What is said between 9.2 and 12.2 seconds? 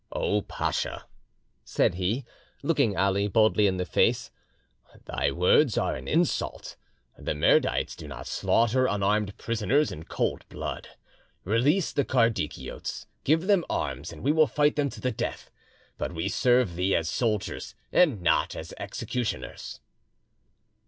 prisoners in cold blood. Release the